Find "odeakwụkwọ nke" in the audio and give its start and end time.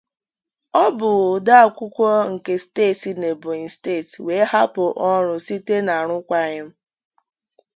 1.33-2.53